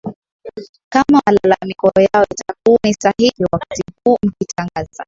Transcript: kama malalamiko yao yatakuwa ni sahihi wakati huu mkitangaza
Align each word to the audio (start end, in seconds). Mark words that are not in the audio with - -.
kama 0.89 1.21
malalamiko 1.27 1.87
yao 1.95 2.25
yatakuwa 2.29 2.79
ni 2.83 2.93
sahihi 2.93 3.43
wakati 3.51 3.83
huu 4.05 4.17
mkitangaza 4.23 4.97